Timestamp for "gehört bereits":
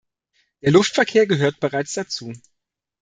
1.27-1.93